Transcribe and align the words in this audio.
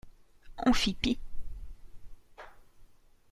On 0.65 0.73
fit 0.73 0.95
pis. 0.95 1.19